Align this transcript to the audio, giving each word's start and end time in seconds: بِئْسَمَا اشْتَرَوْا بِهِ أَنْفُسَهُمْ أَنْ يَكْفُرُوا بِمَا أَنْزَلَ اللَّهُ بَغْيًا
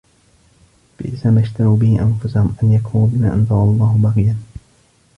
بِئْسَمَا 0.99 1.41
اشْتَرَوْا 1.41 1.77
بِهِ 1.77 2.01
أَنْفُسَهُمْ 2.01 2.55
أَنْ 2.63 2.73
يَكْفُرُوا 2.73 3.07
بِمَا 3.07 3.33
أَنْزَلَ 3.33 3.53
اللَّهُ 3.55 3.97
بَغْيًا 4.03 4.35